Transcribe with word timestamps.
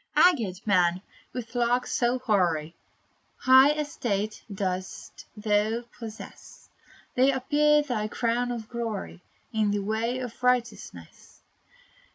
Aged 0.33 0.65
man, 0.65 1.03
with 1.31 1.53
locks 1.53 1.91
so 1.91 2.17
hoary, 2.17 2.73
High 3.37 3.73
estate 3.73 4.41
dost 4.51 5.27
thou 5.37 5.83
possess! 5.99 6.69
They 7.13 7.31
appear 7.31 7.83
thy 7.83 8.07
crown 8.07 8.51
of 8.51 8.67
glory, 8.67 9.21
In 9.53 9.69
the 9.69 9.83
way 9.83 10.17
of 10.17 10.41
righteousness. 10.41 11.41